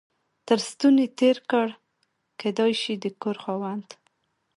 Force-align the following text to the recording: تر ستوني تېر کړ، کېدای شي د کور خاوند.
تر 0.47 0.57
ستوني 0.69 1.07
تېر 1.19 1.37
کړ، 1.51 1.67
کېدای 2.39 2.71
شي 2.81 2.93
د 3.03 3.05
کور 3.21 3.37
خاوند. 3.43 3.87